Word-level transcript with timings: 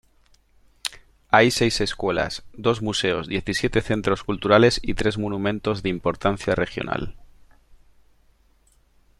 Hay 1.29 1.51
seis 1.51 1.79
escuelas, 1.79 2.43
dos 2.53 2.81
museos, 2.81 3.27
diecisiete 3.27 3.81
centros 3.81 4.23
culturales 4.23 4.79
y 4.81 4.95
tres 4.95 5.19
monumentos 5.19 5.83
de 5.83 5.89
importancia 5.89 6.55
regional. 6.55 7.15